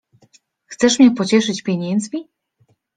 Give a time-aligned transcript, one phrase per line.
[0.65, 2.27] Chcesz mnie pocieszyć pieniędzmi?